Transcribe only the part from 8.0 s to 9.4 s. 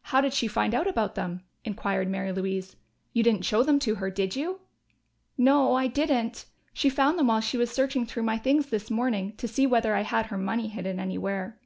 through my things this morning,